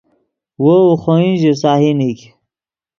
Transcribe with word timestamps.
وو 0.63 0.73
ڤے 0.89 0.95
خوئن 1.01 1.31
ژے 1.41 1.53
سہی 1.61 1.91
نیگ 1.99 2.19